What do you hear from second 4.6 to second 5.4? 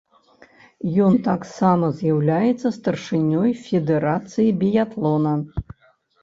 біятлона.